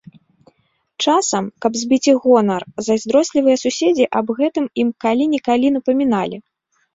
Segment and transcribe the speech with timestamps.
[1.09, 6.37] Часам, каб збіць іх гонар, зайздрослівыя суседзі аб гэтым ім калі-нікалі напаміналі.